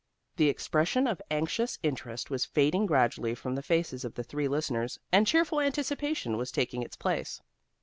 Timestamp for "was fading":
2.31-2.87